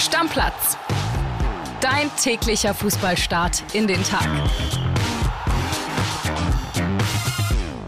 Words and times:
Stammplatz. 0.00 0.78
Dein 1.82 2.10
täglicher 2.16 2.72
Fußballstart 2.72 3.74
in 3.74 3.86
den 3.86 4.02
Tag. 4.02 4.26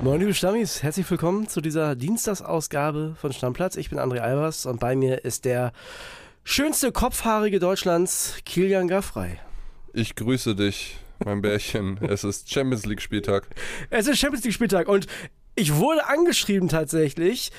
Moin 0.03 0.21
liebe 0.21 0.35
Stammis, 0.35 0.83
herzlich 0.83 1.11
willkommen 1.11 1.49
zu 1.49 1.63
dieser 1.63 1.97
Dienstagsausgabe 1.97 3.17
von 3.19 3.33
Stammplatz. 3.33 3.77
Ich 3.77 3.89
bin 3.89 3.99
André 3.99 4.19
Albers 4.19 4.67
und 4.67 4.79
bei 4.79 4.95
mir 4.95 5.25
ist 5.25 5.47
der 5.47 5.73
schönste 6.45 6.93
Kopfhaarige 6.93 7.59
Deutschlands, 7.61 8.37
Kilian 8.45 8.89
Gaffrey. 8.89 9.39
Ich 9.95 10.15
grüße 10.15 10.55
dich, 10.55 10.99
mein 11.25 11.41
Bärchen. 11.41 11.97
es 12.03 12.25
ist 12.25 12.53
Champions 12.53 12.85
League 12.85 13.01
Spieltag. 13.01 13.49
Es 13.89 14.07
ist 14.07 14.19
Champions 14.19 14.45
League 14.45 14.55
Spieltag 14.55 14.87
und 14.87 15.07
ich 15.55 15.77
wurde 15.77 16.07
angeschrieben 16.07 16.69
tatsächlich, 16.69 17.53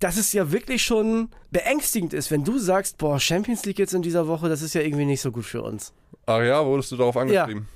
dass 0.00 0.16
es 0.16 0.32
ja 0.32 0.50
wirklich 0.50 0.82
schon 0.82 1.28
beängstigend 1.50 2.12
ist, 2.14 2.30
wenn 2.30 2.42
du 2.44 2.58
sagst, 2.58 2.98
boah, 2.98 3.20
Champions 3.20 3.64
League 3.64 3.78
jetzt 3.78 3.94
in 3.94 4.02
dieser 4.02 4.26
Woche, 4.26 4.48
das 4.48 4.62
ist 4.62 4.74
ja 4.74 4.80
irgendwie 4.80 5.04
nicht 5.04 5.20
so 5.20 5.30
gut 5.30 5.44
für 5.44 5.62
uns. 5.62 5.92
Ach 6.26 6.42
ja, 6.42 6.64
wurdest 6.64 6.90
du 6.92 6.96
darauf 6.96 7.16
angeschrieben? 7.16 7.68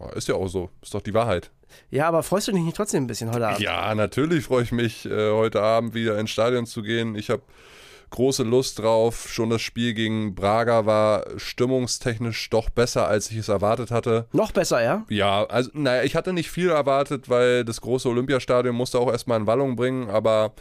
Ja. 0.00 0.08
Ist 0.10 0.28
ja 0.28 0.34
auch 0.34 0.48
so, 0.48 0.70
ist 0.80 0.94
doch 0.94 1.02
die 1.02 1.14
Wahrheit. 1.14 1.50
Ja, 1.90 2.08
aber 2.08 2.22
freust 2.22 2.48
du 2.48 2.52
dich 2.52 2.62
nicht 2.62 2.76
trotzdem 2.76 3.04
ein 3.04 3.06
bisschen 3.06 3.32
heute 3.32 3.46
Abend? 3.46 3.60
Ja, 3.60 3.94
natürlich 3.94 4.44
freue 4.44 4.62
ich 4.62 4.72
mich, 4.72 5.06
äh, 5.06 5.30
heute 5.30 5.62
Abend 5.62 5.94
wieder 5.94 6.18
ins 6.18 6.30
Stadion 6.30 6.66
zu 6.66 6.82
gehen. 6.82 7.14
Ich 7.14 7.30
habe 7.30 7.42
große 8.10 8.42
Lust 8.42 8.78
drauf. 8.78 9.28
Schon 9.28 9.50
das 9.50 9.62
Spiel 9.62 9.94
gegen 9.94 10.34
Braga 10.34 10.86
war 10.86 11.24
stimmungstechnisch 11.36 12.50
doch 12.50 12.70
besser, 12.70 13.08
als 13.08 13.30
ich 13.30 13.38
es 13.38 13.48
erwartet 13.48 13.90
hatte. 13.90 14.26
Noch 14.32 14.52
besser, 14.52 14.82
ja? 14.82 15.04
Ja, 15.08 15.44
also, 15.44 15.70
naja, 15.74 16.02
ich 16.02 16.14
hatte 16.14 16.32
nicht 16.32 16.50
viel 16.50 16.70
erwartet, 16.70 17.28
weil 17.28 17.64
das 17.64 17.80
große 17.80 18.08
Olympiastadion 18.08 18.74
musste 18.74 18.98
auch 18.98 19.10
erstmal 19.10 19.40
in 19.40 19.46
Wallung 19.46 19.76
bringen, 19.76 20.10
aber 20.10 20.52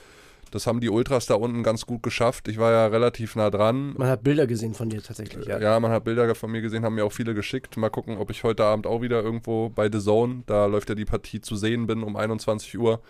das 0.52 0.68
haben 0.68 0.80
die 0.80 0.90
Ultras 0.90 1.26
da 1.26 1.36
unten 1.36 1.64
ganz 1.64 1.86
gut 1.86 2.04
geschafft. 2.04 2.48
Ich 2.48 2.58
war 2.58 2.72
ja 2.72 2.88
relativ 2.88 3.36
nah 3.36 3.50
dran. 3.50 3.94
Man 3.98 4.08
hat 4.08 4.23
Bilder 4.23 4.48
gesehen 4.48 4.74
von 4.74 4.90
dir 4.90 5.02
tatsächlich, 5.02 5.48
ja. 5.48 5.60
Ja, 5.60 5.80
man 5.80 5.91
hat 5.91 6.04
Bilder 6.04 6.35
von 6.35 6.52
mir 6.52 6.62
gesehen, 6.62 6.85
haben 6.85 6.96
mir 6.96 7.05
auch 7.05 7.13
viele 7.13 7.34
geschickt. 7.34 7.77
Mal 7.77 7.90
gucken, 7.90 8.18
ob 8.18 8.30
ich 8.30 8.43
heute 8.43 8.66
Abend 8.66 8.85
auch 8.85 9.02
wieder 9.02 9.24
irgendwo 9.24 9.70
bei 9.70 9.90
The 9.91 9.99
Zone, 9.99 10.43
da 10.46 10.66
läuft 10.66 10.90
ja 10.90 10.96
die 10.96 11.05
Partie 11.05 11.41
zu 11.41 11.55
sehen 11.55 11.88
bin 11.88 12.04
um 12.04 12.16
21 12.16 12.77
Uhr. 12.77 13.02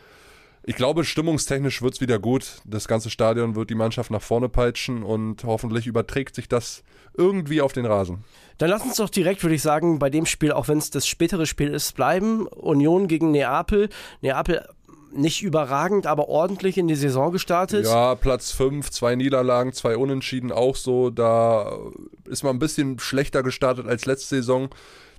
Ich 0.63 0.75
glaube, 0.75 1.03
stimmungstechnisch 1.03 1.81
wird 1.81 1.95
es 1.95 2.01
wieder 2.01 2.19
gut. 2.19 2.61
Das 2.65 2.87
ganze 2.87 3.09
Stadion 3.09 3.55
wird 3.55 3.71
die 3.71 3.75
Mannschaft 3.75 4.11
nach 4.11 4.21
vorne 4.21 4.47
peitschen 4.47 5.01
und 5.01 5.43
hoffentlich 5.43 5.87
überträgt 5.87 6.35
sich 6.35 6.47
das 6.47 6.83
irgendwie 7.17 7.61
auf 7.61 7.73
den 7.73 7.87
Rasen. 7.87 8.23
Dann 8.59 8.69
lass 8.69 8.83
uns 8.83 8.97
doch 8.97 9.09
direkt, 9.09 9.41
würde 9.41 9.55
ich 9.55 9.63
sagen, 9.63 9.97
bei 9.97 10.11
dem 10.11 10.27
Spiel, 10.27 10.51
auch 10.51 10.67
wenn 10.67 10.77
es 10.77 10.91
das 10.91 11.07
spätere 11.07 11.47
Spiel 11.47 11.69
ist, 11.69 11.95
bleiben. 11.95 12.45
Union 12.45 13.07
gegen 13.07 13.31
Neapel. 13.31 13.89
Neapel 14.21 14.63
nicht 15.13 15.41
überragend, 15.41 16.07
aber 16.07 16.29
ordentlich 16.29 16.77
in 16.77 16.87
die 16.87 16.95
Saison 16.95 17.31
gestartet. 17.31 17.85
Ja, 17.85 18.15
Platz 18.15 18.51
5, 18.51 18.89
zwei 18.89 19.15
Niederlagen, 19.15 19.73
zwei 19.73 19.97
Unentschieden 19.97 20.51
auch 20.51 20.75
so. 20.75 21.09
Da 21.09 21.77
ist 22.25 22.43
man 22.43 22.55
ein 22.55 22.59
bisschen 22.59 22.99
schlechter 22.99 23.43
gestartet 23.43 23.87
als 23.87 24.05
letzte 24.05 24.35
Saison. 24.35 24.69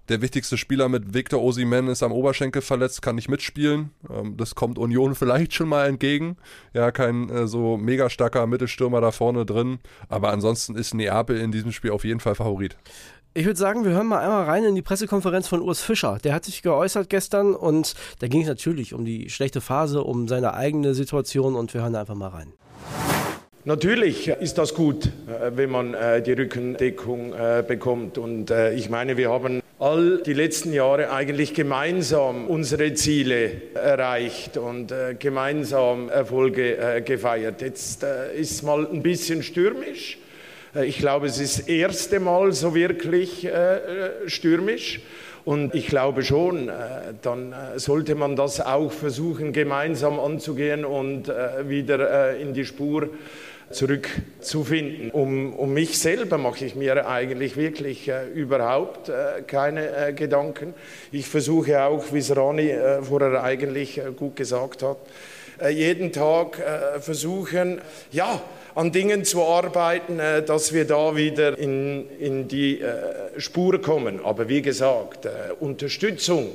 Der 0.08 0.20
wichtigste 0.20 0.58
Spieler 0.58 0.88
mit 0.88 1.14
Victor 1.14 1.40
Osimen 1.40 1.86
ist 1.86 2.02
am 2.02 2.10
Oberschenkel 2.10 2.60
verletzt, 2.60 3.02
kann 3.02 3.14
nicht 3.14 3.28
mitspielen. 3.28 3.90
Ähm, 4.10 4.36
das 4.36 4.54
kommt 4.54 4.78
Union 4.78 5.14
vielleicht 5.14 5.54
schon 5.54 5.68
mal 5.68 5.86
entgegen. 5.86 6.36
Ja, 6.74 6.90
kein 6.90 7.30
äh, 7.30 7.46
so 7.46 7.76
mega 7.76 8.10
starker 8.10 8.46
Mittelstürmer 8.46 9.00
da 9.00 9.12
vorne 9.12 9.46
drin. 9.46 9.78
Aber 10.08 10.30
ansonsten 10.30 10.74
ist 10.74 10.94
Neapel 10.94 11.38
in 11.38 11.52
diesem 11.52 11.70
Spiel 11.70 11.92
auf 11.92 12.04
jeden 12.04 12.20
Fall 12.20 12.34
Favorit. 12.34 12.76
Ich 13.34 13.46
würde 13.46 13.58
sagen, 13.58 13.86
wir 13.86 13.92
hören 13.92 14.08
mal 14.08 14.18
einmal 14.18 14.44
rein 14.44 14.62
in 14.64 14.74
die 14.74 14.82
Pressekonferenz 14.82 15.48
von 15.48 15.62
Urs 15.62 15.80
Fischer. 15.80 16.18
Der 16.22 16.34
hat 16.34 16.44
sich 16.44 16.60
geäußert 16.60 17.08
gestern 17.08 17.54
und 17.54 17.94
da 18.18 18.28
ging 18.28 18.42
es 18.42 18.46
natürlich 18.46 18.92
um 18.92 19.06
die 19.06 19.30
schlechte 19.30 19.62
Phase, 19.62 20.02
um 20.04 20.28
seine 20.28 20.52
eigene 20.52 20.92
Situation 20.92 21.56
und 21.56 21.72
wir 21.72 21.80
hören 21.80 21.96
einfach 21.96 22.14
mal 22.14 22.28
rein. 22.28 22.52
Natürlich 23.64 24.28
ist 24.28 24.58
das 24.58 24.74
gut, 24.74 25.06
äh, 25.06 25.52
wenn 25.54 25.70
man 25.70 25.94
äh, 25.94 26.20
die 26.20 26.32
Rückendeckung 26.32 27.32
äh, 27.32 27.64
bekommt. 27.66 28.18
Und 28.18 28.50
ich 28.50 28.90
meine, 28.90 29.16
wir 29.16 29.30
haben 29.30 29.62
all 29.78 30.18
die 30.18 30.34
letzten 30.34 30.74
Jahre 30.74 31.10
eigentlich 31.10 31.54
gemeinsam 31.54 32.48
unsere 32.48 32.92
Ziele 32.92 33.72
erreicht 33.72 34.58
und 34.58 34.92
gemeinsam 35.18 36.10
Erfolge 36.10 37.02
gefeiert. 37.04 37.62
Jetzt 37.62 38.04
ist 38.36 38.50
es 38.52 38.62
mal 38.62 38.86
ein 38.86 39.02
bisschen 39.02 39.42
stürmisch. 39.42 40.18
Äh, 40.74 40.86
ich 40.86 40.98
glaube, 40.98 41.26
es 41.26 41.38
ist 41.38 41.60
das 41.60 41.68
erste 41.68 42.20
Mal 42.20 42.52
so 42.52 42.74
wirklich 42.74 43.44
äh, 43.44 43.80
stürmisch. 44.26 45.00
Und 45.44 45.74
ich 45.74 45.88
glaube 45.88 46.22
schon, 46.22 46.68
äh, 46.68 46.72
dann 47.20 47.52
sollte 47.76 48.14
man 48.14 48.36
das 48.36 48.60
auch 48.60 48.92
versuchen, 48.92 49.52
gemeinsam 49.52 50.20
anzugehen 50.20 50.84
und 50.84 51.28
wieder 51.28 52.36
in 52.36 52.54
die 52.54 52.64
Spur 52.64 53.08
zurückzufinden. 53.72 55.10
Um, 55.10 55.54
um 55.54 55.72
mich 55.72 55.98
selber 55.98 56.38
mache 56.38 56.64
ich 56.64 56.74
mir 56.74 57.08
eigentlich 57.08 57.56
wirklich 57.56 58.08
äh, 58.08 58.28
überhaupt 58.28 59.08
äh, 59.08 59.42
keine 59.46 60.08
äh, 60.08 60.12
Gedanken. 60.12 60.74
Ich 61.10 61.26
versuche 61.26 61.82
auch, 61.82 62.12
wie 62.12 62.18
es 62.18 62.36
Rani 62.36 62.74
vorher 63.02 63.42
eigentlich 63.42 64.00
gut 64.16 64.36
gesagt 64.36 64.82
hat, 64.82 64.98
jeden 65.70 66.12
Tag 66.12 66.60
versuchen, 67.00 67.80
ja, 68.10 68.42
an 68.74 68.92
Dingen 68.92 69.24
zu 69.24 69.42
arbeiten, 69.42 70.18
äh, 70.18 70.42
dass 70.42 70.72
wir 70.72 70.86
da 70.86 71.14
wieder 71.16 71.58
in, 71.58 72.08
in 72.18 72.48
die 72.48 72.80
äh, 72.80 73.38
Spur 73.38 73.80
kommen. 73.80 74.20
Aber 74.24 74.48
wie 74.48 74.62
gesagt, 74.62 75.26
äh, 75.26 75.52
Unterstützung. 75.60 76.54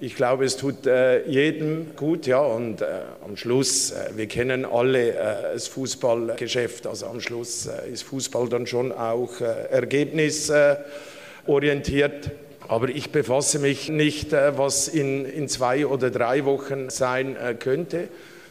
Ich 0.00 0.14
glaube, 0.14 0.44
es 0.44 0.56
tut 0.56 0.86
jedem 1.26 1.96
gut, 1.96 2.28
ja. 2.28 2.38
Und 2.38 2.84
am 3.24 3.36
Schluss, 3.36 3.92
wir 4.14 4.28
kennen 4.28 4.64
alle 4.64 5.50
das 5.54 5.66
Fußballgeschäft. 5.66 6.86
Also 6.86 7.06
am 7.06 7.20
Schluss 7.20 7.68
ist 7.92 8.04
Fußball 8.04 8.48
dann 8.48 8.68
schon 8.68 8.92
auch 8.92 9.40
ergebnisorientiert. 9.40 12.30
Aber 12.68 12.90
ich 12.90 13.10
befasse 13.10 13.58
mich 13.58 13.88
nicht, 13.88 14.30
was 14.30 14.86
in, 14.86 15.24
in 15.24 15.48
zwei 15.48 15.84
oder 15.84 16.12
drei 16.12 16.44
Wochen 16.44 16.90
sein 16.90 17.36
könnte 17.58 18.06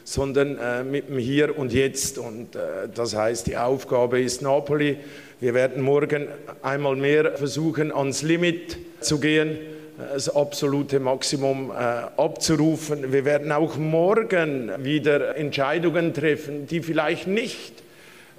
sondern 0.07 0.57
äh, 0.57 0.85
mit 0.85 1.09
dem 1.09 1.17
Hier 1.17 1.59
und 1.59 1.73
Jetzt. 1.73 2.17
Und 2.17 2.55
äh, 2.55 2.87
das 2.95 3.13
heißt, 3.13 3.45
die 3.45 3.57
Aufgabe 3.57 4.21
ist 4.21 4.41
Napoli. 4.41 4.95
Wir 5.41 5.53
werden 5.53 5.83
morgen 5.83 6.29
einmal 6.61 6.95
mehr 6.95 7.33
versuchen, 7.33 7.91
ans 7.91 8.21
Limit 8.21 8.77
zu 9.01 9.19
gehen, 9.19 9.49
äh, 9.49 10.13
das 10.13 10.33
absolute 10.33 11.01
Maximum 11.01 11.71
äh, 11.71 11.73
abzurufen. 11.73 13.11
Wir 13.11 13.25
werden 13.25 13.51
auch 13.51 13.75
morgen 13.75 14.71
wieder 14.81 15.35
Entscheidungen 15.35 16.13
treffen, 16.13 16.67
die 16.67 16.81
vielleicht 16.81 17.27
nicht 17.27 17.73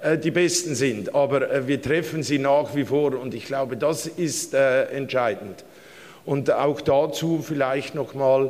äh, 0.01 0.17
die 0.17 0.31
besten 0.31 0.73
sind, 0.73 1.13
aber 1.13 1.51
äh, 1.51 1.67
wir 1.67 1.79
treffen 1.79 2.23
sie 2.23 2.39
nach 2.39 2.73
wie 2.73 2.85
vor 2.85 3.13
und 3.13 3.35
ich 3.35 3.45
glaube, 3.45 3.77
das 3.77 4.07
ist 4.07 4.55
entscheidend. 4.55 5.63
Und 6.25 6.51
auch 6.51 6.81
dazu 6.81 7.43
vielleicht 7.47 7.93
noch 7.93 8.15
mal 8.15 8.47
äh, 8.47 8.49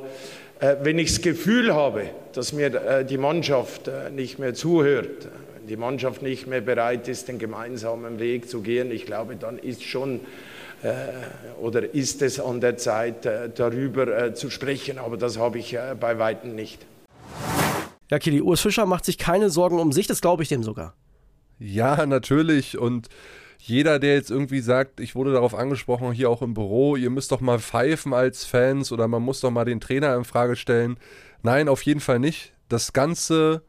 wenn 0.60 1.00
ich 1.00 1.10
das 1.10 1.22
Gefühl 1.22 1.74
habe, 1.74 2.10
dass 2.34 2.54
mir 2.54 2.74
äh, 2.74 3.06
die 3.06 3.18
Mannschaft 3.18 3.88
äh, 3.88 4.10
nicht 4.10 4.40
mehr 4.40 4.54
zuhört, 4.54 5.30
wenn 5.56 5.68
die 5.68 5.78
Mannschaft 5.78 6.22
nicht 6.22 6.48
mehr 6.48 6.62
bereit 6.62 7.08
ist, 7.08 7.28
den 7.28 7.40
gemeinsamen 7.40 8.20
Weg 8.20 8.50
zu 8.50 8.62
gehen, 8.62 8.92
ich 8.92 9.06
glaube, 9.06 9.36
dann 9.36 9.58
ist 9.58 9.84
schon 9.84 10.22
oder 11.60 11.94
ist 11.94 12.22
es 12.22 12.40
an 12.40 12.62
der 12.62 12.78
Zeit, 12.78 13.26
darüber 13.26 14.34
zu 14.34 14.50
sprechen. 14.50 14.98
Aber 14.98 15.18
das 15.18 15.38
habe 15.38 15.60
ich 15.60 15.78
bei 16.00 16.20
Weitem 16.20 16.56
nicht. 16.56 16.86
Ja, 18.10 18.18
Kili, 18.18 18.40
Urs 18.40 18.62
Fischer 18.62 18.86
macht 18.86 19.04
sich 19.04 19.18
keine 19.18 19.50
Sorgen 19.50 19.78
um 19.78 19.92
sich, 19.92 20.08
das 20.08 20.22
glaube 20.22 20.44
ich 20.44 20.48
dem 20.48 20.64
sogar. 20.64 20.94
Ja, 21.60 22.06
natürlich. 22.06 22.78
Und 22.78 23.10
jeder, 23.62 24.00
der 24.00 24.16
jetzt 24.16 24.32
irgendwie 24.32 24.62
sagt, 24.62 25.02
ich 25.02 25.16
wurde 25.16 25.34
darauf 25.34 25.54
angesprochen, 25.54 26.14
hier 26.14 26.30
auch 26.30 26.42
im 26.42 26.54
Büro, 26.54 26.96
ihr 26.96 27.10
müsst 27.10 27.32
doch 27.32 27.42
mal 27.42 27.60
pfeifen 27.60 28.14
als 28.14 28.46
Fans 28.46 28.92
oder 28.92 29.08
man 29.08 29.22
muss 29.22 29.42
doch 29.42 29.52
mal 29.52 29.66
den 29.66 29.82
Trainer 29.82 30.16
in 30.16 30.24
Frage 30.24 30.56
stellen. 30.56 30.98
Nein, 31.44 31.68
auf 31.68 31.82
jeden 31.84 32.00
Fall 32.00 32.20
nicht. 32.20 32.54
Das 32.70 32.94
ganze 32.94 33.64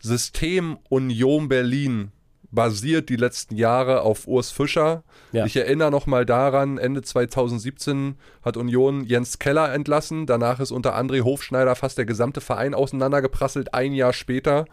System 0.00 0.78
Union 0.88 1.48
Berlin 1.48 2.10
basiert 2.50 3.10
die 3.10 3.16
letzten 3.16 3.56
Jahre 3.56 4.00
auf 4.00 4.26
Urs 4.26 4.50
Fischer. 4.50 5.02
Ja. 5.32 5.44
Ich 5.44 5.56
erinnere 5.56 5.90
noch 5.90 6.06
mal 6.06 6.24
daran, 6.24 6.78
Ende 6.78 7.02
2017 7.02 8.16
hat 8.42 8.56
Union 8.56 9.04
Jens 9.04 9.38
Keller 9.38 9.74
entlassen. 9.74 10.26
Danach 10.26 10.60
ist 10.60 10.70
unter 10.70 10.96
André 10.96 11.22
Hofschneider 11.22 11.74
fast 11.74 11.98
der 11.98 12.06
gesamte 12.06 12.40
Verein 12.40 12.72
auseinandergeprasselt. 12.72 13.74
Ein 13.74 13.92
Jahr 13.92 14.12
später 14.12 14.64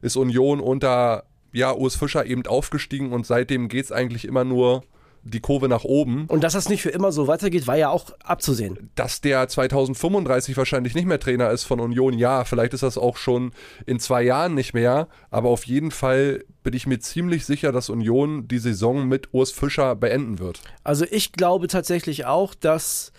ist 0.00 0.16
Union 0.16 0.60
unter 0.60 1.24
ja, 1.54 1.72
Urs 1.72 1.96
Fischer 1.96 2.26
eben 2.26 2.46
aufgestiegen 2.46 3.12
und 3.12 3.26
seitdem 3.26 3.68
geht 3.68 3.86
es 3.86 3.92
eigentlich 3.92 4.26
immer 4.26 4.44
nur 4.44 4.82
die 5.22 5.40
Kurve 5.40 5.68
nach 5.68 5.84
oben. 5.84 6.26
Und 6.26 6.44
dass 6.44 6.52
das 6.52 6.68
nicht 6.68 6.82
für 6.82 6.90
immer 6.90 7.10
so 7.10 7.26
weitergeht, 7.26 7.66
war 7.66 7.76
ja 7.76 7.88
auch 7.88 8.10
abzusehen. 8.22 8.90
Dass 8.94 9.20
der 9.22 9.48
2035 9.48 10.56
wahrscheinlich 10.56 10.94
nicht 10.94 11.06
mehr 11.06 11.18
Trainer 11.18 11.50
ist 11.50 11.64
von 11.64 11.80
Union, 11.80 12.12
ja, 12.18 12.44
vielleicht 12.44 12.74
ist 12.74 12.82
das 12.82 12.98
auch 12.98 13.16
schon 13.16 13.52
in 13.86 13.98
zwei 14.00 14.22
Jahren 14.22 14.54
nicht 14.54 14.74
mehr, 14.74 15.08
aber 15.30 15.48
auf 15.48 15.64
jeden 15.64 15.92
Fall 15.92 16.44
bin 16.62 16.74
ich 16.74 16.86
mir 16.86 16.98
ziemlich 16.98 17.46
sicher, 17.46 17.72
dass 17.72 17.88
Union 17.88 18.48
die 18.48 18.58
Saison 18.58 19.08
mit 19.08 19.32
Urs 19.32 19.50
Fischer 19.50 19.94
beenden 19.96 20.38
wird. 20.40 20.60
Also 20.82 21.06
ich 21.10 21.32
glaube 21.32 21.68
tatsächlich 21.68 22.26
auch, 22.26 22.54
dass 22.54 23.12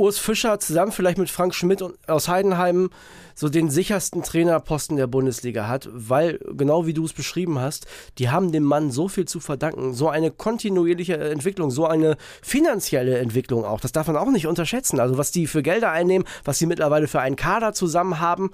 Urs 0.00 0.18
Fischer 0.18 0.58
zusammen 0.58 0.92
vielleicht 0.92 1.18
mit 1.18 1.28
Frank 1.28 1.54
Schmidt 1.54 1.84
aus 2.06 2.26
Heidenheim 2.26 2.88
so 3.34 3.50
den 3.50 3.68
sichersten 3.68 4.22
Trainerposten 4.22 4.96
der 4.96 5.06
Bundesliga 5.06 5.68
hat, 5.68 5.90
weil, 5.92 6.40
genau 6.56 6.86
wie 6.86 6.94
du 6.94 7.04
es 7.04 7.12
beschrieben 7.12 7.58
hast, 7.58 7.86
die 8.16 8.30
haben 8.30 8.50
dem 8.50 8.62
Mann 8.62 8.90
so 8.90 9.08
viel 9.08 9.26
zu 9.26 9.40
verdanken. 9.40 9.92
So 9.92 10.08
eine 10.08 10.30
kontinuierliche 10.30 11.18
Entwicklung, 11.18 11.70
so 11.70 11.84
eine 11.84 12.16
finanzielle 12.40 13.18
Entwicklung 13.18 13.66
auch. 13.66 13.80
Das 13.80 13.92
darf 13.92 14.06
man 14.06 14.16
auch 14.16 14.30
nicht 14.30 14.46
unterschätzen. 14.46 15.00
Also 15.00 15.18
was 15.18 15.32
die 15.32 15.46
für 15.46 15.62
Gelder 15.62 15.90
einnehmen, 15.90 16.26
was 16.44 16.58
sie 16.58 16.66
mittlerweile 16.66 17.06
für 17.06 17.20
einen 17.20 17.36
Kader 17.36 17.74
zusammen 17.74 18.20
haben, 18.20 18.52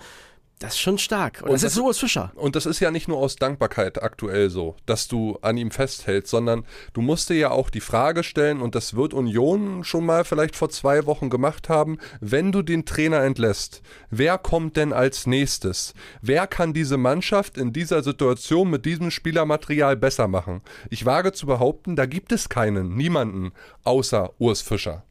das 0.58 0.72
ist 0.72 0.80
schon 0.80 0.96
stark. 0.96 1.40
Und, 1.42 1.48
und 1.48 1.52
das, 1.54 1.62
das 1.62 1.72
ist 1.74 1.78
Urs 1.78 1.98
Fischer. 1.98 2.32
Und 2.34 2.56
das 2.56 2.64
ist 2.64 2.80
ja 2.80 2.90
nicht 2.90 3.08
nur 3.08 3.18
aus 3.18 3.36
Dankbarkeit 3.36 4.02
aktuell 4.02 4.48
so, 4.48 4.74
dass 4.86 5.06
du 5.06 5.38
an 5.42 5.58
ihm 5.58 5.70
festhältst, 5.70 6.30
sondern 6.30 6.64
du 6.94 7.02
musst 7.02 7.28
dir 7.28 7.36
ja 7.36 7.50
auch 7.50 7.68
die 7.68 7.82
Frage 7.82 8.22
stellen, 8.22 8.62
und 8.62 8.74
das 8.74 8.96
wird 8.96 9.12
Union 9.12 9.84
schon 9.84 10.06
mal 10.06 10.24
vielleicht 10.24 10.56
vor 10.56 10.70
zwei 10.70 11.04
Wochen 11.04 11.28
gemacht 11.28 11.68
haben, 11.68 11.98
wenn 12.20 12.52
du 12.52 12.62
den 12.62 12.86
Trainer 12.86 13.22
entlässt, 13.22 13.82
wer 14.10 14.38
kommt 14.38 14.76
denn 14.76 14.94
als 14.94 15.26
nächstes? 15.26 15.92
Wer 16.22 16.46
kann 16.46 16.72
diese 16.72 16.96
Mannschaft 16.96 17.58
in 17.58 17.74
dieser 17.74 18.02
Situation 18.02 18.70
mit 18.70 18.86
diesem 18.86 19.10
Spielermaterial 19.10 19.96
besser 19.96 20.26
machen? 20.26 20.62
Ich 20.88 21.04
wage 21.04 21.32
zu 21.32 21.44
behaupten, 21.46 21.96
da 21.96 22.06
gibt 22.06 22.32
es 22.32 22.48
keinen, 22.48 22.96
niemanden, 22.96 23.52
außer 23.84 24.32
Urs 24.38 24.62
Fischer. 24.62 25.04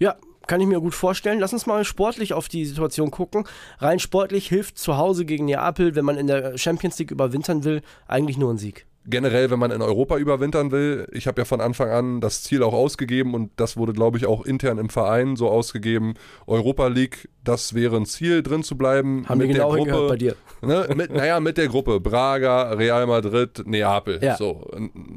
Ja, 0.00 0.16
kann 0.50 0.60
ich 0.60 0.66
mir 0.66 0.80
gut 0.80 0.96
vorstellen. 0.96 1.38
Lass 1.38 1.52
uns 1.52 1.66
mal 1.66 1.84
sportlich 1.84 2.32
auf 2.32 2.48
die 2.48 2.64
Situation 2.64 3.12
gucken. 3.12 3.44
Rein 3.78 4.00
sportlich 4.00 4.48
hilft 4.48 4.78
zu 4.78 4.96
Hause 4.96 5.24
gegen 5.24 5.44
Neapel, 5.44 5.94
wenn 5.94 6.04
man 6.04 6.16
in 6.16 6.26
der 6.26 6.58
Champions 6.58 6.98
League 6.98 7.12
überwintern 7.12 7.62
will, 7.62 7.82
eigentlich 8.08 8.36
nur 8.36 8.52
ein 8.52 8.58
Sieg 8.58 8.84
generell, 9.06 9.50
wenn 9.50 9.58
man 9.58 9.70
in 9.70 9.82
Europa 9.82 10.18
überwintern 10.18 10.70
will, 10.70 11.08
ich 11.12 11.26
habe 11.26 11.40
ja 11.40 11.44
von 11.44 11.60
Anfang 11.60 11.90
an 11.90 12.20
das 12.20 12.42
Ziel 12.42 12.62
auch 12.62 12.74
ausgegeben 12.74 13.34
und 13.34 13.50
das 13.56 13.76
wurde, 13.76 13.92
glaube 13.92 14.18
ich, 14.18 14.26
auch 14.26 14.44
intern 14.44 14.78
im 14.78 14.90
Verein 14.90 15.36
so 15.36 15.48
ausgegeben. 15.48 16.14
Europa 16.46 16.86
League, 16.88 17.28
das 17.42 17.74
wäre 17.74 17.96
ein 17.96 18.06
Ziel, 18.06 18.42
drin 18.42 18.62
zu 18.62 18.76
bleiben. 18.76 19.26
Haben 19.28 19.40
wir 19.40 19.48
genau 19.48 19.74
der 19.74 19.84
Gruppe, 19.84 20.08
bei 20.08 20.16
dir. 20.16 20.36
Ne, 20.60 20.86
mit, 20.94 21.12
naja, 21.12 21.40
mit 21.40 21.56
der 21.56 21.68
Gruppe 21.68 21.98
Braga, 21.98 22.72
Real 22.72 23.06
Madrid, 23.06 23.62
Neapel. 23.66 24.18
Ja. 24.22 24.36
So, 24.36 24.70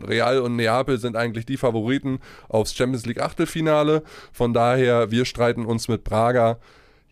Real 0.07 0.39
und 0.39 0.55
Neapel 0.55 0.97
sind 0.97 1.17
eigentlich 1.17 1.45
die 1.45 1.57
Favoriten 1.57 2.19
aufs 2.47 2.73
Champions 2.73 3.05
League 3.05 3.19
Achtelfinale. 3.19 4.03
Von 4.31 4.53
daher, 4.53 5.11
wir 5.11 5.25
streiten 5.25 5.65
uns 5.65 5.89
mit 5.89 6.03
Braga. 6.05 6.57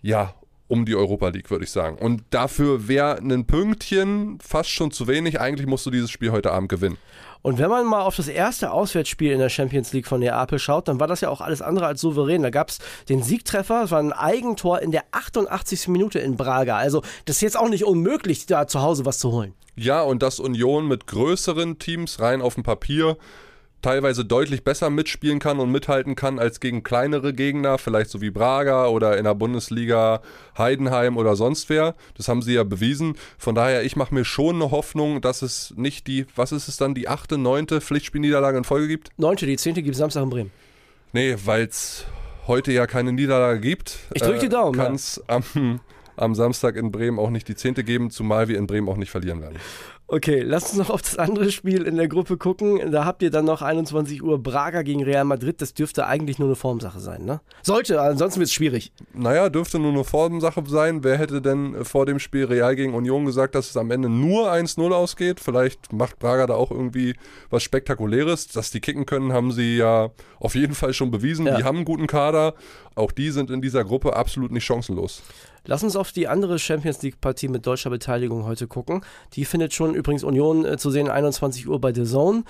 Ja, 0.01 0.33
um 0.71 0.85
die 0.85 0.95
Europa 0.95 1.27
League, 1.27 1.51
würde 1.51 1.65
ich 1.65 1.71
sagen. 1.71 1.97
Und 1.97 2.23
dafür 2.29 2.87
wäre 2.87 3.17
ein 3.17 3.45
Pünktchen 3.45 4.39
fast 4.41 4.69
schon 4.69 4.91
zu 4.91 5.07
wenig. 5.07 5.39
Eigentlich 5.41 5.67
musst 5.67 5.85
du 5.85 5.91
dieses 5.91 6.09
Spiel 6.09 6.31
heute 6.31 6.51
Abend 6.51 6.69
gewinnen. 6.69 6.97
Und 7.41 7.57
wenn 7.57 7.69
man 7.69 7.85
mal 7.85 8.03
auf 8.03 8.15
das 8.15 8.27
erste 8.27 8.71
Auswärtsspiel 8.71 9.31
in 9.31 9.39
der 9.39 9.49
Champions 9.49 9.91
League 9.91 10.07
von 10.07 10.21
Neapel 10.21 10.59
schaut, 10.59 10.87
dann 10.87 10.99
war 10.99 11.07
das 11.07 11.21
ja 11.21 11.29
auch 11.29 11.41
alles 11.41 11.61
andere 11.61 11.87
als 11.87 11.99
souverän. 11.99 12.43
Da 12.43 12.51
gab 12.51 12.69
es 12.69 12.79
den 13.09 13.21
Siegtreffer, 13.21 13.83
es 13.83 13.91
war 13.91 13.99
ein 13.99 14.13
Eigentor 14.13 14.79
in 14.79 14.91
der 14.91 15.03
88. 15.11 15.89
Minute 15.89 16.19
in 16.19 16.37
Braga. 16.37 16.77
Also 16.77 17.01
das 17.25 17.37
ist 17.37 17.41
jetzt 17.41 17.57
auch 17.57 17.67
nicht 17.67 17.83
unmöglich, 17.83 18.45
da 18.45 18.67
zu 18.67 18.81
Hause 18.81 19.05
was 19.05 19.19
zu 19.19 19.31
holen. 19.31 19.53
Ja, 19.75 20.01
und 20.03 20.23
das 20.23 20.39
Union 20.39 20.87
mit 20.87 21.07
größeren 21.07 21.79
Teams 21.79 22.19
rein 22.19 22.41
auf 22.41 22.53
dem 22.53 22.63
Papier 22.63 23.17
teilweise 23.81 24.25
deutlich 24.25 24.63
besser 24.63 24.89
mitspielen 24.89 25.39
kann 25.39 25.59
und 25.59 25.71
mithalten 25.71 26.15
kann 26.15 26.39
als 26.39 26.59
gegen 26.59 26.83
kleinere 26.83 27.33
Gegner, 27.33 27.77
vielleicht 27.77 28.09
so 28.09 28.21
wie 28.21 28.29
Braga 28.29 28.87
oder 28.87 29.17
in 29.17 29.23
der 29.23 29.35
Bundesliga 29.35 30.21
Heidenheim 30.57 31.17
oder 31.17 31.35
sonst 31.35 31.69
wer. 31.69 31.95
Das 32.15 32.27
haben 32.27 32.41
sie 32.41 32.53
ja 32.53 32.63
bewiesen. 32.63 33.15
Von 33.37 33.55
daher, 33.55 33.83
ich 33.83 33.95
mache 33.95 34.13
mir 34.13 34.25
schon 34.25 34.55
eine 34.55 34.71
Hoffnung, 34.71 35.21
dass 35.21 35.41
es 35.41 35.73
nicht 35.75 36.07
die, 36.07 36.25
was 36.35 36.51
ist 36.51 36.67
es 36.67 36.77
dann, 36.77 36.93
die 36.93 37.07
achte, 37.07 37.37
neunte 37.37 37.81
Pflichtspielniederlage 37.81 38.57
in 38.57 38.63
Folge 38.63 38.87
gibt? 38.87 39.09
Neunte, 39.17 39.45
die 39.45 39.57
zehnte 39.57 39.81
gibt 39.81 39.95
es 39.95 39.99
Samstag 39.99 40.23
in 40.23 40.29
Bremen. 40.29 40.51
Nee, 41.13 41.35
weil 41.45 41.65
es 41.65 42.05
heute 42.47 42.71
ja 42.71 42.87
keine 42.87 43.11
Niederlage 43.11 43.59
gibt. 43.59 43.99
Ich 44.13 44.21
drücke 44.21 44.39
die 44.39 44.49
Daumen. 44.49 44.77
Kann 44.77 44.95
es 44.95 45.21
ja. 45.27 45.35
am, 45.35 45.79
am 46.15 46.35
Samstag 46.35 46.75
in 46.75 46.91
Bremen 46.91 47.19
auch 47.19 47.29
nicht 47.29 47.47
die 47.47 47.55
zehnte 47.55 47.83
geben, 47.83 48.11
zumal 48.11 48.47
wir 48.47 48.57
in 48.57 48.67
Bremen 48.67 48.87
auch 48.89 48.97
nicht 48.97 49.11
verlieren 49.11 49.41
werden. 49.41 49.57
Okay, 50.13 50.41
lass 50.41 50.65
uns 50.65 50.75
noch 50.75 50.89
auf 50.89 51.01
das 51.01 51.17
andere 51.17 51.51
Spiel 51.51 51.83
in 51.83 51.95
der 51.95 52.09
Gruppe 52.09 52.35
gucken. 52.35 52.91
Da 52.91 53.05
habt 53.05 53.23
ihr 53.23 53.31
dann 53.31 53.45
noch 53.45 53.61
21 53.61 54.21
Uhr 54.21 54.43
Braga 54.43 54.81
gegen 54.81 55.01
Real 55.05 55.23
Madrid. 55.23 55.61
Das 55.61 55.73
dürfte 55.73 56.05
eigentlich 56.05 56.37
nur 56.37 56.49
eine 56.49 56.57
Formsache 56.57 56.99
sein, 56.99 57.23
ne? 57.23 57.39
Sollte, 57.63 58.01
ansonsten 58.01 58.41
wird 58.41 58.49
es 58.49 58.53
schwierig. 58.53 58.91
Naja, 59.13 59.47
dürfte 59.47 59.79
nur 59.79 59.93
eine 59.93 60.03
Formsache 60.03 60.63
sein. 60.67 61.05
Wer 61.05 61.17
hätte 61.17 61.41
denn 61.41 61.85
vor 61.85 62.05
dem 62.05 62.19
Spiel 62.19 62.43
Real 62.43 62.75
gegen 62.75 62.93
Union 62.93 63.23
gesagt, 63.23 63.55
dass 63.55 63.69
es 63.69 63.77
am 63.77 63.89
Ende 63.89 64.09
nur 64.09 64.51
1-0 64.51 64.91
ausgeht? 64.91 65.39
Vielleicht 65.39 65.93
macht 65.93 66.19
Braga 66.19 66.45
da 66.45 66.55
auch 66.55 66.71
irgendwie 66.71 67.15
was 67.49 67.63
Spektakuläres. 67.63 68.49
Dass 68.49 68.69
die 68.69 68.81
kicken 68.81 69.05
können, 69.05 69.31
haben 69.31 69.53
sie 69.53 69.77
ja 69.77 70.09
auf 70.41 70.55
jeden 70.55 70.75
Fall 70.75 70.91
schon 70.91 71.09
bewiesen. 71.09 71.45
Ja. 71.45 71.55
Die 71.55 71.63
haben 71.63 71.77
einen 71.77 71.85
guten 71.85 72.07
Kader. 72.07 72.55
Auch 72.95 73.13
die 73.13 73.29
sind 73.29 73.49
in 73.49 73.61
dieser 73.61 73.85
Gruppe 73.85 74.17
absolut 74.17 74.51
nicht 74.51 74.65
chancenlos. 74.65 75.23
Lass 75.65 75.83
uns 75.83 75.95
auf 75.95 76.11
die 76.11 76.27
andere 76.27 76.57
Champions 76.57 77.01
League-Partie 77.01 77.47
mit 77.47 77.67
deutscher 77.67 77.89
Beteiligung 77.89 78.45
heute 78.45 78.67
gucken. 78.67 79.01
Die 79.33 79.45
findet 79.45 79.73
schon 79.73 79.93
übrigens 79.93 80.23
Union 80.23 80.65
äh, 80.65 80.77
zu 80.77 80.89
sehen 80.89 81.09
21 81.09 81.67
Uhr 81.67 81.79
bei 81.79 81.93
The 81.93 82.03
Zone. 82.03 82.43